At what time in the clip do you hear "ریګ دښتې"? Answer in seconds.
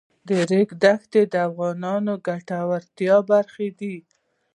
0.49-1.21